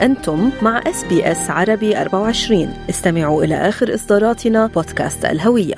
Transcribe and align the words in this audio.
أنتم 0.00 0.50
مع 0.62 0.82
إس 0.86 1.04
بي 1.04 1.32
إس 1.32 1.50
عربي 1.50 2.00
24 2.00 2.74
استمعوا 2.90 3.44
إلى 3.44 3.54
آخر 3.54 3.94
إصداراتنا 3.94 4.66
بودكاست 4.66 5.24
الهوية. 5.24 5.74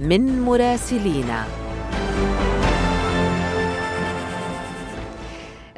من 0.00 0.40
مراسلينا. 0.42 1.44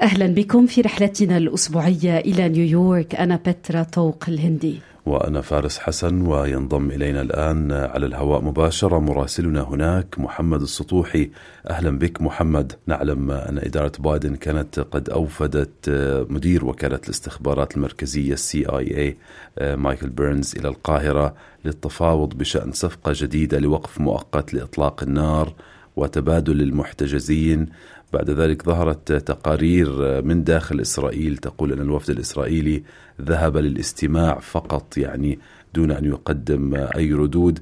أهلا 0.02 0.26
بكم 0.26 0.66
في 0.66 0.80
رحلتنا 0.80 1.36
الأسبوعية 1.36 2.18
إلى 2.18 2.48
نيويورك. 2.48 3.14
أنا 3.14 3.36
بترا 3.46 3.82
طوق 3.82 4.24
الهندي. 4.28 4.80
وأنا 5.06 5.40
فارس 5.40 5.78
حسن 5.78 6.22
وينضم 6.26 6.90
إلينا 6.90 7.22
الآن 7.22 7.72
على 7.72 8.06
الهواء 8.06 8.42
مباشرة 8.42 8.98
مراسلنا 8.98 9.62
هناك 9.62 10.18
محمد 10.18 10.62
السطوحي. 10.62 11.30
أهلا 11.70 11.98
بك 11.98 12.22
محمد. 12.22 12.72
نعلم 12.86 13.30
أن 13.30 13.58
إدارة 13.58 13.92
بايدن 13.98 14.36
كانت 14.36 14.80
قد 14.80 15.10
أوفدت 15.10 15.90
مدير 16.30 16.64
وكالة 16.64 17.00
الاستخبارات 17.04 17.76
المركزية 17.76 18.36
اي 18.54 19.16
مايكل 19.60 20.08
بيرنز 20.08 20.56
إلى 20.56 20.68
القاهرة 20.68 21.34
للتفاوض 21.64 22.34
بشأن 22.34 22.72
صفقة 22.72 23.12
جديدة 23.14 23.58
لوقف 23.58 24.00
مؤقت 24.00 24.54
لإطلاق 24.54 25.02
النار 25.02 25.54
وتبادل 25.96 26.60
المحتجزين. 26.60 27.66
بعد 28.12 28.30
ذلك 28.30 28.62
ظهرت 28.62 29.12
تقارير 29.12 29.88
من 30.22 30.44
داخل 30.44 30.80
إسرائيل 30.80 31.36
تقول 31.36 31.72
أن 31.72 31.80
الوفد 31.80 32.10
الإسرائيلي 32.10 32.82
ذهب 33.20 33.56
للاستماع 33.56 34.34
فقط 34.38 34.96
يعني 34.96 35.38
دون 35.74 35.90
أن 35.90 36.04
يقدم 36.04 36.74
أي 36.74 37.12
ردود 37.12 37.58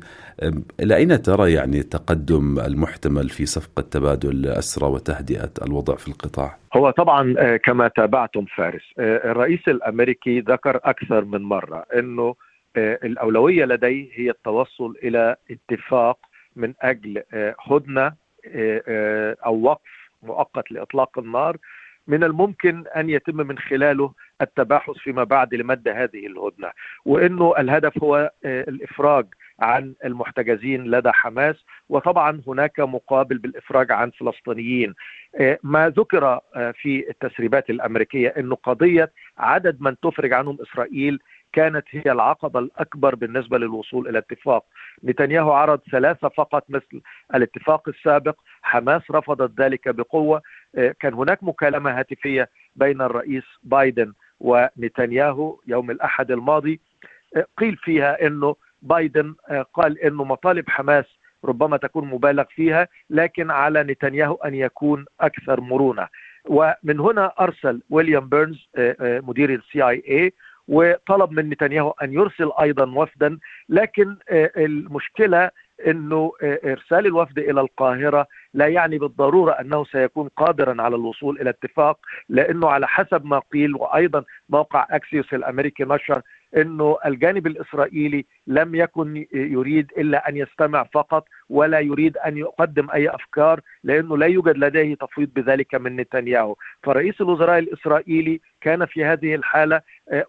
إلى 0.80 0.96
أين 0.96 1.22
ترى 1.22 1.52
يعني 1.52 1.78
التقدم 1.78 2.58
المحتمل 2.58 3.28
في 3.28 3.46
صفقة 3.46 3.82
تبادل 3.82 4.30
الاسرى 4.30 4.88
وتهدئة 4.88 5.50
الوضع 5.66 5.96
في 5.96 6.08
القطاع؟ 6.08 6.56
هو 6.76 6.90
طبعا 6.90 7.56
كما 7.56 7.88
تابعتم 7.88 8.44
فارس 8.56 8.83
الرئيس 8.98 9.68
الأمريكي 9.68 10.40
ذكر 10.40 10.80
أكثر 10.84 11.24
من 11.24 11.42
مرة 11.42 11.84
أنه 11.98 12.34
الأولوية 12.77 13.64
لديه 13.64 14.08
هي 14.14 14.30
التوصل 14.30 14.94
إلى 15.02 15.36
اتفاق 15.50 16.18
من 16.56 16.74
أجل 16.83 17.22
هدنة 17.60 18.12
أو 19.46 19.62
وقف 19.62 19.97
مؤقت 20.22 20.72
لإطلاق 20.72 21.19
النار 21.19 21.56
من 22.06 22.24
الممكن 22.24 22.84
أن 22.97 23.11
يتم 23.11 23.36
من 23.36 23.58
خلاله 23.58 24.12
التباحث 24.42 24.94
فيما 24.94 25.24
بعد 25.24 25.55
لمد 25.55 25.88
هذه 25.88 26.27
الهدنة 26.27 26.70
وإنه 27.05 27.55
الهدف 27.58 28.02
هو 28.02 28.30
الإفراج 28.44 29.27
عن 29.61 29.94
المحتجزين 30.05 30.84
لدى 30.84 31.11
حماس 31.12 31.64
وطبعا 31.89 32.42
هناك 32.46 32.80
مقابل 32.80 33.39
بالإفراج 33.39 33.92
عن 33.92 34.11
فلسطينيين. 34.11 34.94
ما 35.62 35.89
ذكر 35.89 36.41
في 36.55 37.11
التسريبات 37.11 37.70
الأمريكية 37.70 38.28
إنه 38.28 38.55
قضية 38.55 39.12
عدد 39.39 39.80
من 39.80 40.00
تفرج 40.00 40.33
عنهم 40.33 40.58
إسرائيل 40.62 41.19
كانت 41.52 41.84
هي 41.91 42.12
العقبة 42.12 42.60
الأكبر 42.60 43.14
بالنسبة 43.14 43.58
للوصول 43.58 44.08
إلى 44.08 44.18
اتفاق. 44.18 44.64
نتنياهو 45.04 45.52
عرض 45.52 45.80
ثلاثة 45.92 46.28
فقط 46.28 46.64
مثل 46.68 47.00
الاتفاق 47.34 47.88
السابق. 47.88 48.36
حماس 48.62 49.02
رفضت 49.10 49.60
ذلك 49.60 49.88
بقوة. 49.88 50.42
كان 51.00 51.14
هناك 51.14 51.42
مكالمة 51.42 51.98
هاتفية 51.98 52.48
بين 52.77 53.02
الرئيس 53.02 53.44
بايدن 53.62 54.12
ونتنياهو 54.40 55.58
يوم 55.66 55.90
الأحد 55.90 56.30
الماضي. 56.30 56.80
قيل 57.56 57.77
فيها 57.77 58.27
أنه 58.27 58.56
بايدن 58.83 59.34
قال 59.74 59.98
أنه 59.98 60.24
مطالب 60.24 60.68
حماس 60.68 61.05
ربما 61.44 61.77
تكون 61.77 62.08
مبالغ 62.08 62.44
فيها 62.44 62.88
لكن 63.10 63.50
على 63.50 63.83
نتنياهو 63.83 64.34
أن 64.34 64.55
يكون 64.55 65.05
أكثر 65.20 65.60
مرونة. 65.60 66.08
ومن 66.44 67.00
هنا 67.00 67.33
أرسل 67.40 67.83
ويليام 67.90 68.28
بيرنز 68.28 68.68
مدير 68.98 69.55
السي 69.55 69.83
اي 69.83 70.02
اي 70.08 70.33
وطلب 70.69 71.33
من 71.33 71.50
نتنياهو 71.50 71.90
أن 72.02 72.12
يرسل 72.12 72.51
أيضا 72.61 72.90
وفدا 72.90 73.39
لكن 73.68 74.17
المشكلة 74.56 75.51
إنه 75.86 76.33
إرسال 76.42 77.06
الوفد 77.06 77.39
إلى 77.39 77.61
القاهرة 77.61 78.27
لا 78.55 78.67
يعني 78.67 78.98
بالضرورة 78.98 79.53
أنه 79.53 79.85
سيكون 79.85 80.29
قادرا 80.36 80.83
على 80.83 80.97
الوصول 80.97 81.41
إلى 81.41 81.51
اتفاق 81.51 81.98
لأنه 82.29 82.69
على 82.69 82.89
حسب 82.89 83.25
ما 83.25 83.39
قيل 83.39 83.75
وأيضا 83.75 84.25
موقع 84.48 84.86
اكسيوس 84.91 85.35
الأمريكي 85.35 85.85
نشر 85.85 86.23
إنه 86.57 86.98
الجانب 87.07 87.47
الإسرائيلي 87.47 88.27
لم 88.47 88.75
يكن 88.75 89.27
يريد 89.33 89.92
إلا 89.98 90.29
أن 90.29 90.36
يستمع 90.36 90.83
فقط 90.83 91.25
ولا 91.48 91.81
يريد 91.81 92.17
أن 92.17 92.36
يقدم 92.36 92.91
أي 92.91 93.09
أفكار 93.09 93.61
لأنه 93.85 94.19
لا 94.19 94.27
يوجد 94.27 94.57
لديه 94.57 94.95
تفويض 94.95 95.29
بذلك 95.35 95.75
من 95.75 95.97
نتنياهو، 95.97 96.57
فرئيس 96.83 97.20
الوزراء 97.20 97.59
الإسرائيلي 97.59 98.41
كان 98.61 98.86
في 98.86 99.05
هذه 99.05 99.35
الحالة 99.35 99.80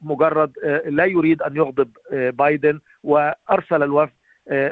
مجرد 0.02 0.52
لا 0.86 1.06
يريد 1.06 1.42
أن 1.42 1.56
يغضب 1.56 1.90
بايدن 2.12 2.80
وأرسل 3.04 3.84
الوفد 3.84 4.19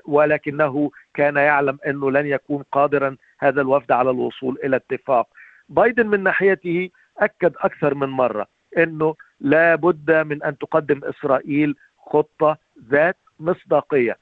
ولكنه 0.06 0.92
كان 1.14 1.36
يعلم 1.36 1.78
أنه 1.88 2.12
لن 2.12 2.26
يكون 2.28 2.64
قادرا 2.72 3.18
هذا 3.40 3.62
الوفد 3.62 3.92
على 3.92 4.10
الوصول 4.10 4.58
إلى 4.64 4.76
اتفاق. 4.76 5.28
بايدن 5.70 6.08
من 6.08 6.24
ناحيته 6.24 6.90
أكد 7.18 7.54
أكثر 7.58 7.94
من 7.96 8.08
مرة 8.10 8.48
أنه 8.78 9.16
لا 9.40 9.76
بد 9.76 10.12
من 10.12 10.44
أن 10.44 10.58
تقدم 10.58 11.02
إسرائيل 11.04 11.76
خطة 12.06 12.58
ذات 12.90 13.18
مصداقية. 13.40 14.18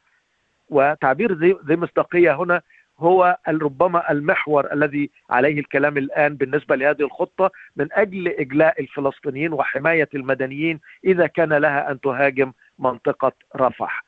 وتعبير 0.70 1.34
ذي 1.66 1.76
مصداقية 1.76 2.36
هنا 2.36 2.62
هو 3.00 3.38
ربما 3.48 4.12
المحور 4.12 4.74
الذي 4.74 5.10
عليه 5.30 5.60
الكلام 5.60 5.98
الآن 5.98 6.36
بالنسبة 6.36 6.76
لهذه 6.76 7.02
الخطة 7.02 7.52
من 7.76 7.88
أجل 7.92 8.28
إجلاء 8.28 8.82
الفلسطينيين 8.82 9.54
وحماية 9.54 10.10
المدنيين 10.16 10.80
إذا 11.06 11.28
كان 11.28 11.54
لها 11.54 11.92
أن 11.92 12.00
تهاجم 12.00 12.52
منطقة 12.80 13.32
رفح. 13.56 14.04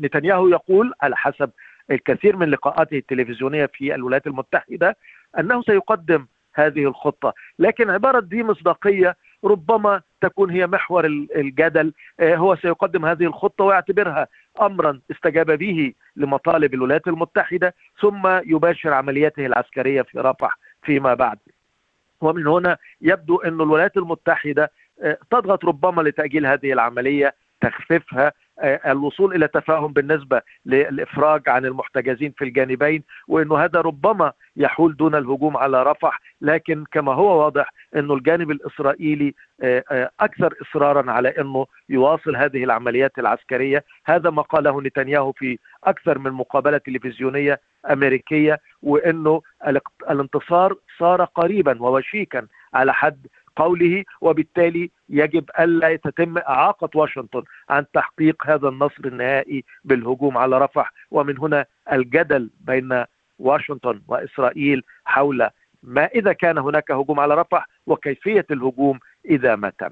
نتنياهو 0.00 0.48
يقول 0.48 0.92
على 1.02 1.16
حسب 1.16 1.50
الكثير 1.90 2.36
من 2.36 2.50
لقاءاته 2.50 2.96
التلفزيونية 2.98 3.66
في 3.66 3.94
الولايات 3.94 4.26
المتحدة 4.26 4.96
أنه 5.38 5.62
سيقدم 5.62 6.26
هذه 6.54 6.84
الخطة، 6.84 7.34
لكن 7.58 7.90
عبارة 7.90 8.20
دي 8.20 8.42
مصداقية 8.42 9.16
ربما 9.44 10.00
تكون 10.20 10.50
هي 10.50 10.66
محور 10.66 11.06
الجدل 11.36 11.92
هو 12.22 12.56
سيقدم 12.56 13.06
هذه 13.06 13.24
الخطة 13.24 13.64
ويعتبرها 13.64 14.26
امرا 14.60 15.00
استجاب 15.10 15.50
به 15.50 15.92
لمطالب 16.16 16.74
الولايات 16.74 17.08
المتحدة 17.08 17.74
ثم 18.00 18.26
يباشر 18.26 18.92
عملياته 18.92 19.46
العسكرية 19.46 20.02
في 20.02 20.18
رفح 20.18 20.58
فيما 20.82 21.14
بعد. 21.14 21.38
ومن 22.20 22.46
هنا 22.46 22.76
يبدو 23.00 23.36
أن 23.36 23.60
الولايات 23.60 23.96
المتحدة 23.96 24.70
تضغط 25.30 25.64
ربما 25.64 26.02
لتأجيل 26.02 26.46
هذه 26.46 26.72
العملية 26.72 27.34
تخفيفها 27.60 28.32
الوصول 28.62 29.34
إلى 29.34 29.48
تفاهم 29.48 29.92
بالنسبة 29.92 30.42
للإفراج 30.66 31.48
عن 31.48 31.64
المحتجزين 31.64 32.32
في 32.38 32.44
الجانبين 32.44 33.02
وإنه 33.28 33.58
هذا 33.58 33.80
ربما 33.80 34.32
يحول 34.56 34.96
دون 34.96 35.14
الهجوم 35.14 35.56
على 35.56 35.82
رفح 35.82 36.20
لكن 36.40 36.84
كما 36.92 37.12
هو 37.14 37.44
واضح 37.44 37.72
إنه 37.96 38.14
الجانب 38.14 38.50
الإسرائيلي 38.50 39.34
أكثر 40.20 40.54
إصرارا 40.62 41.10
على 41.10 41.28
إنه 41.28 41.66
يواصل 41.88 42.36
هذه 42.36 42.64
العمليات 42.64 43.18
العسكرية. 43.18 43.84
هذا 44.04 44.30
ما 44.30 44.42
قاله 44.42 44.82
نتنياهو 44.82 45.32
في 45.32 45.58
أكثر 45.84 46.18
من 46.18 46.30
مقابلة 46.30 46.78
تلفزيونية 46.78 47.60
أمريكية 47.90 48.60
وإنه 48.82 49.42
الانتصار 50.10 50.74
صار 50.98 51.24
قريبا 51.24 51.82
ووشيكا 51.82 52.46
على 52.74 52.94
حد 52.94 53.26
قوله 53.58 54.04
وبالتالي 54.20 54.90
يجب 55.08 55.50
ألا 55.60 55.96
تتم 55.96 56.38
إعاقة 56.38 56.90
واشنطن 56.94 57.42
عن 57.70 57.84
تحقيق 57.94 58.36
هذا 58.46 58.68
النصر 58.68 59.02
النهائي 59.04 59.64
بالهجوم 59.84 60.38
على 60.38 60.58
رفح 60.58 60.92
ومن 61.10 61.38
هنا 61.38 61.66
الجدل 61.92 62.50
بين 62.60 63.04
واشنطن 63.38 64.02
وإسرائيل 64.08 64.82
حول 65.04 65.48
ما 65.82 66.04
إذا 66.04 66.32
كان 66.32 66.58
هناك 66.58 66.90
هجوم 66.90 67.20
على 67.20 67.34
رفح 67.34 67.68
وكيفية 67.86 68.46
الهجوم 68.50 68.98
إذا 69.24 69.56
ما 69.56 69.70
تم. 69.70 69.90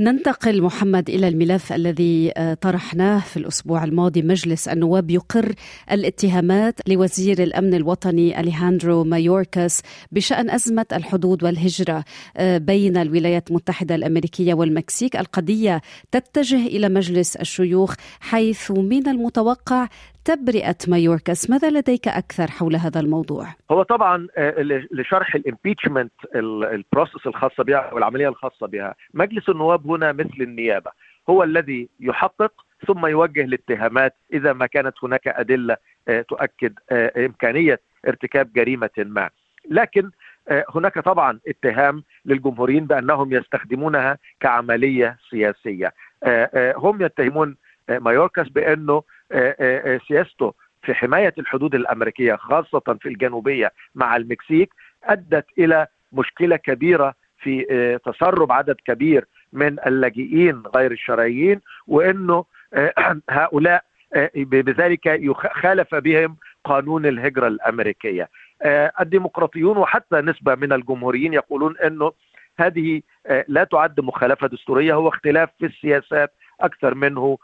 ننتقل 0.00 0.62
محمد 0.62 1.10
إلى 1.10 1.28
الملف 1.28 1.72
الذي 1.72 2.32
طرحناه 2.60 3.20
في 3.20 3.36
الأسبوع 3.36 3.84
الماضي 3.84 4.22
مجلس 4.22 4.68
النواب 4.68 5.10
يقر 5.10 5.54
الاتهامات 5.92 6.88
لوزير 6.88 7.42
الأمن 7.42 7.74
الوطني 7.74 8.40
أليهاندرو 8.40 9.04
مايوركاس 9.04 9.82
بشأن 10.12 10.50
أزمة 10.50 10.86
الحدود 10.92 11.44
والهجرة 11.44 12.04
بين 12.40 12.96
الولايات 12.96 13.50
المتحدة 13.50 13.94
الأمريكية 13.94 14.54
والمكسيك 14.54 15.16
القضية 15.16 15.80
تتجه 16.12 16.66
إلى 16.66 16.88
مجلس 16.88 17.36
الشيوخ 17.36 17.94
حيث 18.20 18.70
من 18.70 19.08
المتوقع 19.08 19.88
تبرئة 20.24 20.76
مايوركاس 20.88 21.50
ماذا 21.50 21.70
لديك 21.70 22.08
أكثر 22.08 22.50
حول 22.50 22.76
هذا 22.76 23.00
الموضوع؟ 23.00 23.46
هو 23.70 23.82
طبعا 23.82 24.26
لشرح 24.92 25.34
ال 25.34 25.41
impeachment 25.41 26.12
ال 26.34 26.45
process 26.45 27.26
الخاصة 27.26 27.64
بها 27.64 27.76
أو 27.76 27.98
العملية 27.98 28.28
الخاصة 28.28 28.66
بها 28.66 28.94
مجلس 29.14 29.48
النواب 29.48 29.86
هنا 29.86 30.12
مثل 30.12 30.36
النيابة. 30.40 30.90
هو 31.30 31.42
الذي 31.42 31.88
يحقق 32.00 32.52
ثم 32.86 33.06
يوجه 33.06 33.40
الاتهامات 33.40 34.16
إذا 34.32 34.52
ما 34.52 34.66
كانت 34.66 34.94
هناك 35.02 35.28
أدلة 35.28 35.76
تؤكد 36.28 36.72
إمكانية 36.92 37.80
ارتكاب 38.08 38.52
جريمة 38.52 38.90
ما. 38.98 39.30
لكن 39.70 40.10
هناك 40.74 40.98
طبعا 40.98 41.40
اتهام 41.48 42.04
للجمهوريين 42.24 42.86
بأنهم 42.86 43.32
يستخدمونها 43.32 44.18
كعملية 44.40 45.16
سياسية. 45.30 45.92
هم 46.76 47.02
يتهمون 47.02 47.56
مايوركاس 47.88 48.48
بأنه 48.48 49.02
سياسته 50.08 50.54
في 50.82 50.94
حماية 50.94 51.34
الحدود 51.38 51.74
الأمريكية 51.74 52.34
خاصة 52.34 52.98
في 53.00 53.08
الجنوبية 53.08 53.72
مع 53.94 54.16
المكسيك 54.16 54.74
أدت 55.04 55.46
إلى 55.58 55.86
مشكلة 56.12 56.56
كبيرة 56.56 57.14
في 57.38 57.64
تسرب 58.04 58.52
عدد 58.52 58.76
كبير 58.86 59.24
من 59.52 59.78
اللاجئين 59.86 60.62
غير 60.76 60.92
الشرعيين 60.92 61.60
وإنه 61.86 62.44
هؤلاء 63.30 63.84
بذلك 64.34 65.20
خالف 65.52 65.94
بهم 65.94 66.36
قانون 66.64 67.06
الهجرة 67.06 67.46
الأمريكية. 67.46 68.28
الديمقراطيون 69.00 69.76
وحتى 69.76 70.16
نسبة 70.16 70.54
من 70.54 70.72
الجمهوريين 70.72 71.34
يقولون 71.34 71.78
إنه 71.78 72.12
هذه 72.58 73.02
لا 73.48 73.64
تعد 73.64 74.00
مخالفة 74.00 74.46
دستورية 74.46 74.94
هو 74.94 75.08
اختلاف 75.08 75.48
في 75.58 75.66
السياسات 75.66 76.32
أكثر 76.60 76.94
منه 76.94 77.38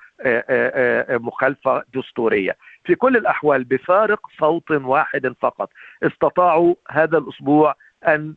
مخالفة 1.10 1.82
دستورية. 1.94 2.56
في 2.84 2.94
كل 2.94 3.16
الأحوال 3.16 3.64
بفارق 3.64 4.26
صوت 4.38 4.70
واحد 4.70 5.34
فقط 5.40 5.70
استطاعوا 6.02 6.74
هذا 6.90 7.18
الأسبوع 7.18 7.74
أن 8.08 8.34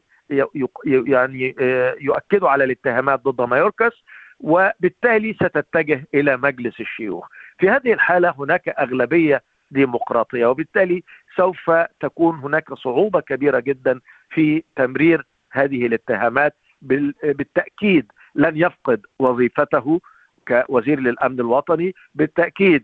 يعني 0.85 1.55
يؤكدوا 2.01 2.49
على 2.49 2.63
الاتهامات 2.63 3.19
ضد 3.23 3.49
مايوركاس 3.49 4.03
وبالتالي 4.39 5.33
ستتجه 5.33 6.07
إلى 6.13 6.37
مجلس 6.37 6.79
الشيوخ. 6.79 7.27
في 7.59 7.69
هذه 7.69 7.93
الحالة 7.93 8.33
هناك 8.39 8.69
أغلبية 8.69 9.43
ديمقراطية 9.71 10.45
وبالتالي 10.45 11.03
سوف 11.35 11.71
تكون 11.99 12.35
هناك 12.35 12.73
صعوبة 12.73 13.19
كبيرة 13.19 13.59
جدا 13.59 13.99
في 14.29 14.63
تمرير 14.75 15.25
هذه 15.51 15.85
الاتهامات 15.85 16.55
بالتأكيد 16.81 18.11
لن 18.35 18.57
يفقد 18.57 19.05
وظيفته 19.19 20.01
كوزير 20.47 20.99
للأمن 20.99 21.39
الوطني 21.39 21.95
بالتأكيد 22.15 22.83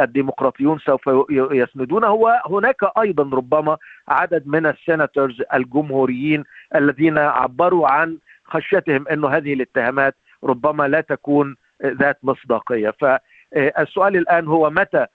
الديمقراطيون 0.00 0.78
سوف 0.78 1.10
يسندونه 1.30 2.10
وهناك 2.12 2.76
أيضا 2.98 3.36
ربما 3.36 3.76
عدد 4.08 4.46
من 4.46 4.66
السيناتورز 4.66 5.42
الجمهوريين 5.54 6.44
الذين 6.74 7.18
عبروا 7.18 7.88
عن 7.88 8.18
خشيتهم 8.44 9.08
إنه 9.08 9.28
هذه 9.28 9.52
الاتهامات 9.54 10.14
ربما 10.44 10.88
لا 10.88 11.00
تكون 11.00 11.56
ذات 11.84 12.18
مصداقية. 12.22 12.94
فالسؤال 13.00 14.16
الآن 14.16 14.46
هو 14.46 14.70
متى 14.70 15.06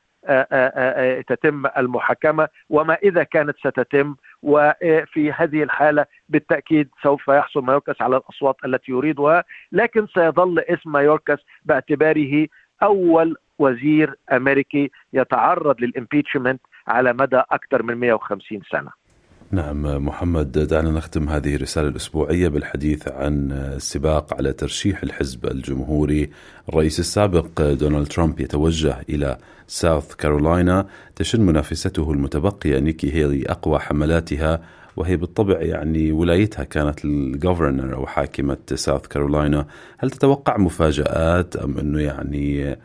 تتم 1.27 1.65
المحاكمة 1.77 2.47
وما 2.69 2.93
إذا 2.93 3.23
كانت 3.23 3.57
ستتم. 3.57 4.15
وفي 4.43 5.31
هذه 5.31 5.63
الحالة 5.63 6.05
بالتأكيد 6.29 6.89
سوف 7.03 7.27
يحصل 7.27 7.63
مايوركاس 7.63 8.01
على 8.01 8.17
الأصوات 8.17 8.55
التي 8.65 8.91
يريدها 8.91 9.43
لكن 9.71 10.07
سيظل 10.07 10.59
اسم 10.59 10.91
مايوركاس 10.91 11.39
باعتباره 11.65 12.47
أول 12.83 13.35
وزير 13.59 14.15
أمريكي 14.31 14.91
يتعرض 15.13 15.81
لل 15.81 15.94
impeachment 15.94 16.61
على 16.87 17.13
مدى 17.13 17.41
أكثر 17.51 17.83
من 17.83 17.95
150 17.95 18.61
سنة. 18.71 19.06
نعم 19.51 20.05
محمد 20.05 20.51
دعنا 20.51 20.91
نختم 20.91 21.29
هذه 21.29 21.55
الرسالة 21.55 21.87
الأسبوعية 21.87 22.47
بالحديث 22.47 23.07
عن 23.07 23.51
السباق 23.51 24.33
على 24.33 24.53
ترشيح 24.53 25.03
الحزب 25.03 25.45
الجمهوري 25.45 26.29
الرئيس 26.69 26.99
السابق 26.99 27.61
دونالد 27.61 28.07
ترامب 28.07 28.39
يتوجه 28.39 28.97
إلى 29.09 29.37
ساوث 29.67 30.15
كارولاينا 30.15 30.87
تشن 31.15 31.41
منافسته 31.41 32.11
المتبقية 32.11 32.79
نيكي 32.79 33.13
هيلي 33.13 33.43
أقوى 33.49 33.79
حملاتها 33.79 34.61
وهي 34.97 35.17
بالطبع 35.17 35.61
يعني 35.61 36.11
ولايتها 36.11 36.63
كانت 36.63 37.05
ال 37.05 37.15
governor 37.15 37.95
أو 37.95 38.05
حاكمة 38.05 38.57
ساوث 38.75 39.07
كارولاينا. 39.07 39.67
هل 39.97 40.09
تتوقع 40.11 40.57
مفاجآت 40.57 41.55
أم 41.55 41.77
أنه 41.77 42.01
يعني 42.01 42.77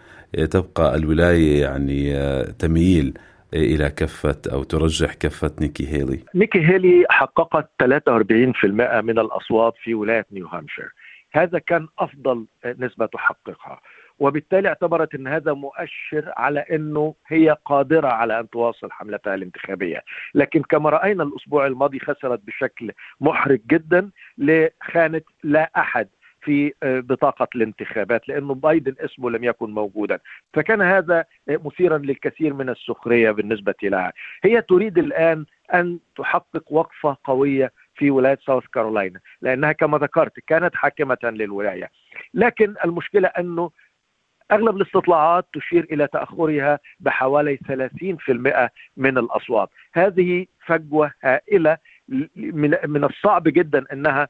تبقى 0.51 0.97
الولاية 0.97 1.61
يعني 1.61 2.15
تميل 2.59 3.15
إلى 3.55 3.91
كفة 3.91 4.43
أو 4.53 4.63
ترجح 4.63 5.15
كفة 5.15 5.51
نيكي 5.61 5.89
هيلي؟ 5.89 6.25
نيكي 6.35 6.59
هيلي 6.59 7.05
حققت 7.11 7.71
43% 7.83 8.65
من 9.01 9.19
الأصوات 9.19 9.75
في 9.83 9.95
ولاية 9.95 10.27
نيو 10.33 10.47
هامشير. 10.47 10.89
هذا 11.33 11.59
كان 11.59 11.89
أفضل 11.99 12.47
نسبة 12.67 13.07
تحققها 13.07 13.81
وبالتالي 14.19 14.69
اعتبرت 14.69 15.15
إن 15.15 15.27
هذا 15.27 15.53
مؤشر 15.53 16.33
على 16.37 16.61
إنه 16.61 17.15
هي 17.29 17.57
قادرة 17.65 18.09
على 18.09 18.41
أن 18.41 18.51
تواصل 18.51 18.91
حملتها 18.91 19.35
الانتخابية، 19.35 20.03
لكن 20.35 20.63
كما 20.63 20.91
رأينا 20.91 21.23
الأسبوع 21.23 21.67
الماضي 21.67 21.99
خسرت 21.99 22.41
بشكل 22.47 22.93
محرج 23.21 23.61
جدا 23.71 24.11
لخانة 24.39 25.23
لا 25.43 25.71
أحد 25.77 26.09
في 26.43 26.73
بطاقة 26.83 27.49
الانتخابات 27.55 28.29
لأنه 28.29 28.55
بايدن 28.55 28.95
اسمه 29.01 29.31
لم 29.31 29.45
يكن 29.45 29.71
موجودا. 29.71 30.19
فكان 30.55 30.83
هذا 30.83 31.25
مثيرا 31.49 31.99
للكثير 31.99 32.55
من 32.55 32.69
السخرية 32.69 33.31
بالنسبة 33.31 33.75
لها. 33.83 34.13
هي 34.45 34.63
تريد 34.63 34.99
الآن 34.99 35.45
أن 35.75 35.99
تحقق 36.17 36.73
وقفة 36.73 37.17
قوية 37.25 37.73
في 37.95 38.11
ولاية 38.11 38.39
ساوث 38.47 38.67
كارولاينا 38.67 39.21
لأنها 39.43 39.73
كما 39.73 39.99
ذكرت 39.99 40.41
كانت 40.47 40.75
حاكمة 40.75 41.19
للولاية. 41.23 41.91
لكن 42.35 42.75
المشكلة 42.85 43.29
أنه 43.29 43.71
أغلب 44.53 44.77
الاستطلاعات 44.77 45.47
تشير 45.55 45.87
إلى 45.93 46.07
تأخرها 46.07 46.79
بحوالي 47.01 47.57
30% 47.57 48.71
من 48.97 49.19
الأصوات. 49.19 49.69
هذه 49.93 50.47
فجوة 50.67 51.13
هائلة 51.23 51.79
من 52.87 53.05
الصعب 53.05 53.43
جدا 53.43 53.85
أنها 53.93 54.29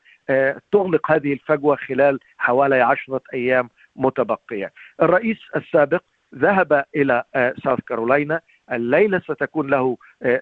تغلق 0.73 1.11
هذه 1.11 1.33
الفجوة 1.33 1.77
خلال 1.77 2.21
حوالي 2.39 2.81
عشرة 2.81 3.21
أيام 3.35 3.69
متبقية. 3.97 4.73
الرئيس 5.03 5.39
السابق 5.57 6.03
ذهب 6.35 6.85
إلى 6.97 7.25
ساوث 7.65 7.81
كارولاينا 7.81 8.41
الليلة 8.73 9.19
ستكون 9.19 9.71
له 9.71 9.97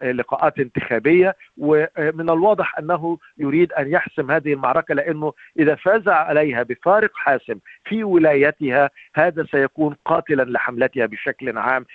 لقاءات 0.05 0.59
انتخابية 0.59 1.37
ومن 1.59 2.31
الواضح 2.31 2.79
أنه 2.79 3.19
يريد 3.38 3.73
أن 3.73 3.91
يحسم 3.91 4.31
هذه 4.31 4.53
المعركة 4.53 4.94
لأنه 4.94 5.32
إذا 5.59 5.75
فاز 5.75 6.09
عليها 6.09 6.62
بفارق 6.62 7.11
حاسم 7.15 7.59
في 7.85 8.05
ولايتها 8.05 8.91
هذا 9.15 9.47
سيكون 9.50 9.97
قاتلا 10.05 10.43
لحملتها 10.43 11.06
بشكل 11.06 11.59
عام. 11.59 11.87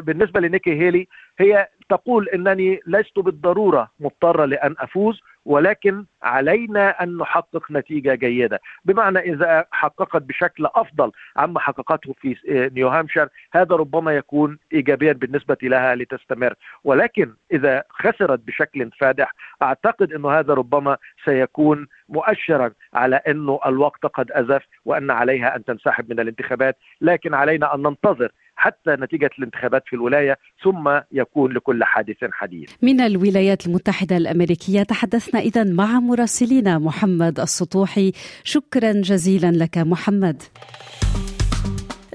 بالنسبة 0.00 0.40
لنيكي 0.40 0.72
هيلي 0.72 1.08
هي 1.38 1.68
تقول 1.88 2.28
إنني 2.28 2.80
لست 2.86 3.18
بالضرورة 3.18 3.90
مضطرة 4.00 4.44
لأن 4.44 4.74
أفوز 4.78 5.20
ولكن 5.44 6.04
علينا 6.22 7.02
أن 7.02 7.16
نحقق 7.16 7.70
نتيجة 7.70 8.14
جيدة، 8.14 8.60
بمعنى 8.84 9.18
إذا 9.18 9.64
حققت 9.70 10.22
بشكل 10.22 10.66
أفضل 10.66 11.12
عما 11.36 11.60
حققته 11.60 12.14
في 12.20 12.36
نيو 12.74 12.88
هامشير 12.88 13.28
هذا 13.52 13.76
ربما 13.76 14.16
يكون 14.16 14.58
ايجابيا 14.72 15.12
بالنسبة 15.12 15.56
لها 15.62 15.94
لتستمر، 15.94 16.54
ولكن 16.84 17.34
إذا 17.52 17.84
خسرت 17.90 18.40
بشكل 18.40 18.90
فادح 18.98 19.32
أعتقد 19.62 20.12
إنه 20.12 20.30
هذا 20.30 20.54
ربما 20.54 20.96
سيكون 21.24 21.86
مؤشرا 22.08 22.70
على 22.94 23.16
إنه 23.16 23.60
الوقت 23.66 24.06
قد 24.06 24.32
أزف 24.32 24.66
وأن 24.84 25.10
عليها 25.10 25.56
أن 25.56 25.64
تنسحب 25.64 26.10
من 26.10 26.20
الانتخابات، 26.20 26.76
لكن 27.00 27.34
علينا 27.34 27.74
أن 27.74 27.82
ننتظر 27.82 28.32
حتى 28.60 28.90
نتيجة 28.90 29.30
الانتخابات 29.38 29.82
في 29.86 29.96
الولاية 29.96 30.36
ثم 30.64 31.00
يكون 31.12 31.52
لكل 31.52 31.84
حادث 31.84 32.16
حديث. 32.32 32.70
من 32.82 33.00
الولايات 33.00 33.66
المتحدة 33.66 34.16
الأمريكية 34.16 34.82
تحدثنا 34.82 35.40
إذا 35.40 35.64
مع 35.64 36.00
مراسلنا 36.00 36.78
محمد 36.78 37.40
السطوحي. 37.40 38.12
شكرا 38.44 38.92
جزيلا 38.92 39.50
لك 39.50 39.78
محمد. 39.78 40.42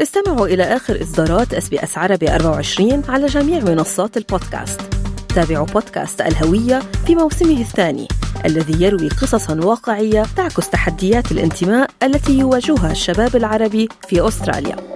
استمعوا 0.02 0.48
إلى 0.48 0.64
آخر 0.64 1.02
إصدارات 1.02 1.54
SBS 1.54 1.98
عربي 1.98 2.36
24 2.36 3.04
على 3.10 3.26
جميع 3.26 3.60
منصات 3.64 4.18
البودكاست. 4.18 4.82
تابعوا 5.36 5.66
بودكاست 5.66 6.22
الهوية 6.22 6.80
في 6.80 7.16
موسمه 7.16 7.62
الثاني 7.62 8.08
الذي 8.46 8.86
يروي 8.86 9.10
قصصا 9.10 9.66
واقعية 9.66 10.24
تعكس 10.38 10.70
تحديات 10.70 11.32
الانتماء 11.32 11.90
التي 12.04 12.40
يواجهها 12.40 12.92
الشباب 12.92 13.36
العربي 13.36 13.88
في 14.08 14.28
أستراليا. 14.28 14.95